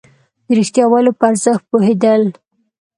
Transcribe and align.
د 0.45 0.47
رښتيا 0.57 0.85
ويلو 0.87 1.17
په 1.19 1.23
ارزښت 1.31 1.63
پوهېدل. 1.71 2.21